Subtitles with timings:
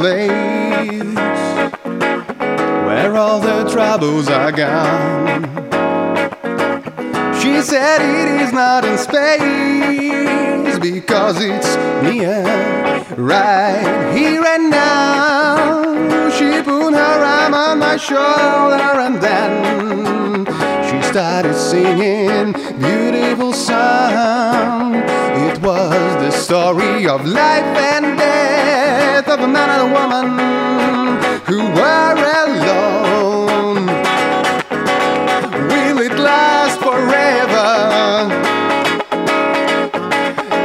[0.00, 1.14] place
[2.86, 5.42] where all the troubles are gone.
[7.40, 12.42] She said it is not in space because it's near,
[13.16, 16.30] right here and now.
[16.30, 20.46] She put her arm on my shoulder and then
[20.88, 25.19] she started singing beautiful song.
[25.80, 30.28] Was the story of life and death of a man and a woman
[31.48, 33.86] who were alone.
[35.70, 37.70] Will it last forever?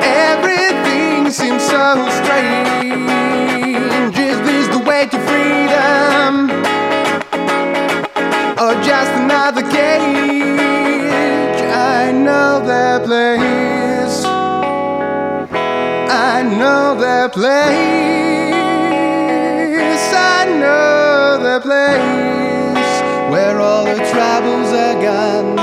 [0.03, 3.07] Everything seems so strange.
[4.17, 6.51] Is this the way to freedom?
[8.59, 10.59] Or just another cage?
[11.71, 13.64] I know that place.
[16.99, 17.75] Know place.
[20.13, 25.59] I know that place where all the troubles are gone.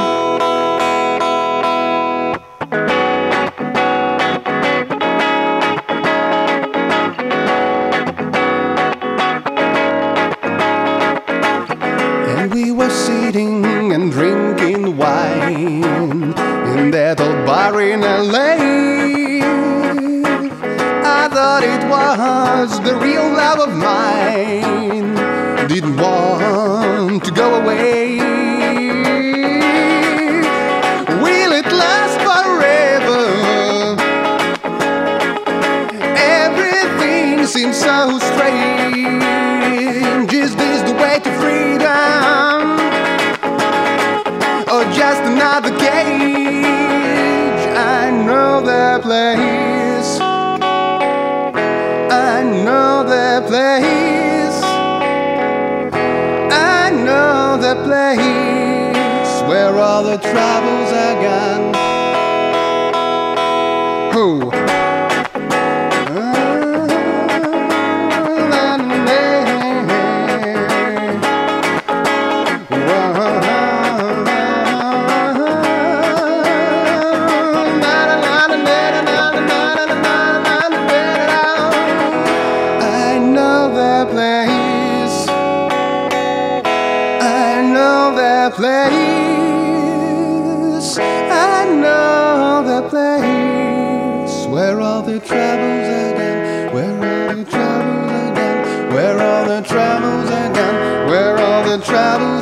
[12.29, 15.85] And we were sitting and drinking wine
[16.75, 18.72] in that old bar in LA.
[21.63, 25.15] Thought it was the real love of mine.
[25.69, 28.19] Didn't want to go away.
[31.23, 33.23] Will it last forever?
[36.17, 39.23] Everything seems so strange.
[40.33, 42.81] Is this the way to freedom?
[44.69, 47.63] Or just another cage?
[47.77, 49.62] I know that place.
[52.43, 54.63] I know that place.
[56.51, 61.73] I know that place where all the troubles are gone.
[64.13, 64.51] Who?
[83.83, 85.17] That place.
[87.21, 88.99] I know that place.
[90.99, 96.73] I know that place where all the troubles are gone.
[96.75, 98.95] Where all the troubles are gone.
[98.95, 100.77] Where all the troubles are gone.
[101.11, 102.33] Where all the troubles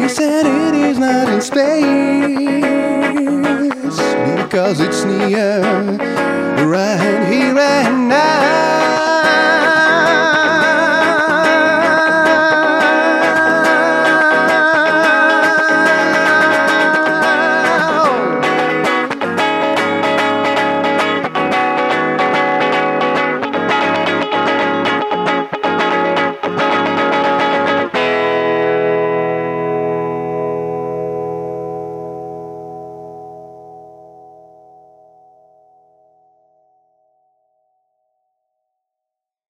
[0.00, 1.58] He said it is not in space
[4.44, 5.60] because it's near
[6.64, 7.97] right here.